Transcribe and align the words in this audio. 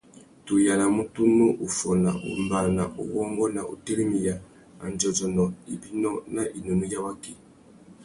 Tu 0.45 0.53
yānamú 0.65 1.01
tunu 1.13 1.45
uffôna, 1.65 2.09
wombāna, 2.25 2.83
uwôngô 3.01 3.45
na 3.55 3.61
utirimiya 3.73 4.35
andjôdjônô, 4.83 5.45
ibinô 5.73 6.11
na 6.35 6.41
inúnú 6.57 6.85
ya 6.93 6.99
waki. 7.05 7.33